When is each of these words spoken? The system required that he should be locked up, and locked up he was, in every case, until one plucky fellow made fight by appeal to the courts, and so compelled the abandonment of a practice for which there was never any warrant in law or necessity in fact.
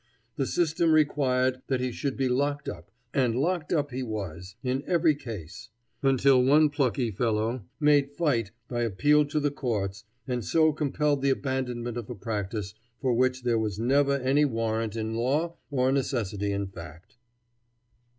The 0.35 0.47
system 0.47 0.93
required 0.93 1.61
that 1.67 1.79
he 1.79 1.91
should 1.91 2.17
be 2.17 2.27
locked 2.27 2.67
up, 2.67 2.89
and 3.13 3.35
locked 3.35 3.71
up 3.71 3.91
he 3.91 4.01
was, 4.01 4.55
in 4.63 4.81
every 4.87 5.13
case, 5.13 5.69
until 6.01 6.43
one 6.43 6.71
plucky 6.71 7.11
fellow 7.11 7.65
made 7.79 8.09
fight 8.09 8.49
by 8.67 8.81
appeal 8.81 9.25
to 9.25 9.39
the 9.39 9.51
courts, 9.51 10.03
and 10.27 10.43
so 10.43 10.73
compelled 10.73 11.21
the 11.21 11.29
abandonment 11.29 11.97
of 11.97 12.09
a 12.09 12.15
practice 12.15 12.73
for 12.99 13.13
which 13.13 13.43
there 13.43 13.59
was 13.59 13.77
never 13.79 14.13
any 14.15 14.43
warrant 14.43 14.95
in 14.95 15.13
law 15.13 15.57
or 15.69 15.91
necessity 15.91 16.51
in 16.51 16.65
fact. 16.65 17.17